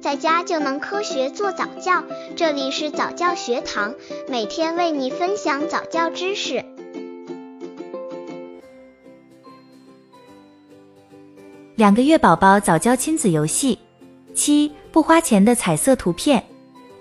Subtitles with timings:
[0.00, 2.02] 在家就能科学做早教。
[2.34, 3.94] 这里是早教学堂，
[4.28, 6.64] 每天为你分享早教知识。
[11.76, 13.78] 两个月宝宝早教亲子游戏
[14.34, 16.42] 七不花钱的彩色图片。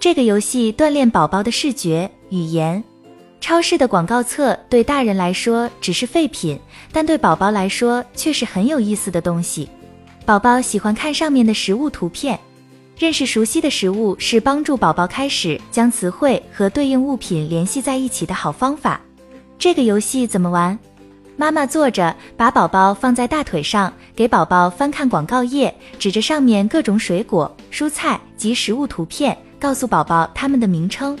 [0.00, 2.82] 这个游戏锻炼宝宝的视觉、语言。
[3.40, 6.58] 超市的广告册对大人来说只是废品，
[6.92, 9.68] 但对宝宝来说却是很有意思的东西。
[10.26, 12.38] 宝宝喜欢看上面的食物图片，
[12.98, 19.00] 认识熟悉的食物是帮助宝宝开始将词汇和对应物品联系在一起的好方法。
[19.56, 20.76] 这个游戏怎么玩？
[21.36, 31.16] 妈妈坐着，把宝宝放在大腿上，给宝宝翻看广告页，指着上面各种水果、蔬菜及食物图片，告诉宝宝它们的名称。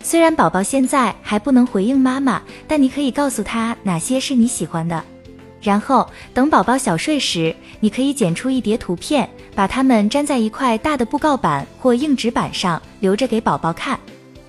[0.00, 5.02] 虽然宝宝现在还不能回应妈妈，但你可以告诉他哪些是你喜欢的。
[5.66, 13.98] 然后等宝宝小睡时，你可以剪出一叠图片，把它们粘在一块大的布告板或硬纸板上，留着给宝宝看。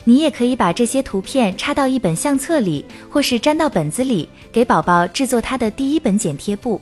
[0.03, 6.79] 你也可以把这些图片插到一本相册里，或是粘到本子里，给宝宝制作他的第一本剪贴簿。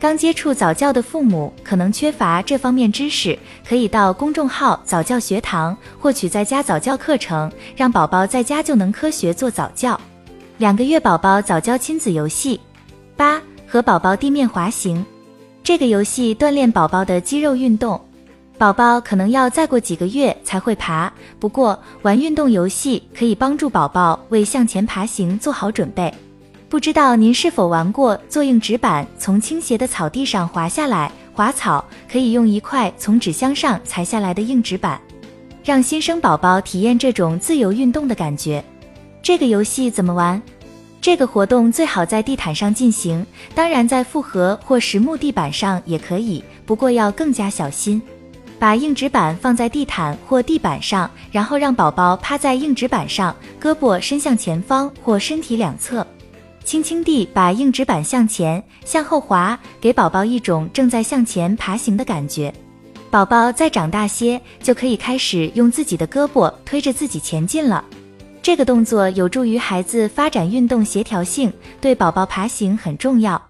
[0.00, 9.98] 刚接触早教的父母可能缺乏这方面知识，可以到公众号早教学堂获取在家早教课程，让宝宝在家就能科学做早教。
[10.56, 12.58] 两个月宝宝早教亲子游戏
[13.16, 15.04] 八和宝宝地面滑行，
[15.62, 18.00] 这个游戏锻炼宝宝的肌肉运动。
[18.56, 26.12] 宝宝可能要再过几个月才会爬，不过玩运动游戏可以帮助宝宝为向前爬行做好准备。
[26.68, 31.12] 不知道您是否玩过坐硬纸板从倾斜的草地上滑下来？
[31.34, 35.00] 滑草可以用一块从纸箱上裁下来的硬纸板，
[35.62, 38.64] 让新生宝宝体验这种自由运动的感觉。
[39.22, 40.40] 这个游戏怎么玩？
[41.08, 48.02] 这个活动最好在地毯上进行，当然在复合或实木地板上也可以，不过要更加小心。
[48.58, 56.06] 把硬纸板放在地毯或地板上，然后让宝宝趴在硬纸板上，胳膊伸向前方或身体两侧。
[56.62, 62.52] 轻轻地把硬纸板向前、向后滑，给宝宝一种正在向前爬行的感觉。
[63.10, 67.82] 宝宝再长大些，就可以开始用自己的胳膊推着自己前进了。
[68.48, 73.47] 这个动作有助于孩子发展运动协调性，对宝宝爬行很重要。